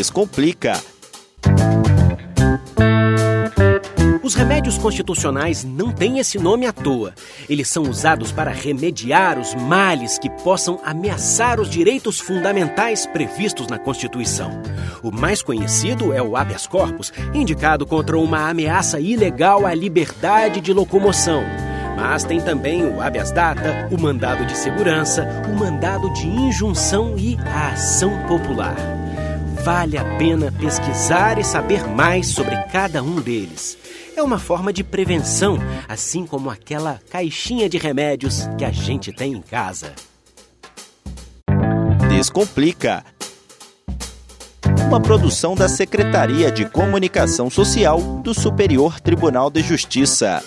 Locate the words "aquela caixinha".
36.50-37.68